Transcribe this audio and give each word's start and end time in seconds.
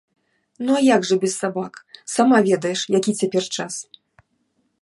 Ну, 0.67 0.71
а 0.77 0.81
як 0.85 1.05
жа 1.09 1.17
без 1.25 1.33
сабак, 1.43 1.73
сама 2.15 2.37
ведаеш, 2.49 2.81
які 2.97 3.11
цяпер 3.23 3.43
час. 3.59 3.73